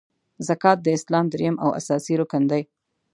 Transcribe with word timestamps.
زکات 0.47 0.77
د 0.83 0.87
اسلام 0.97 1.25
دریم 1.33 1.55
او 1.63 1.69
اساسې 1.79 2.13
رکن 2.21 2.43
دی. 2.51 2.61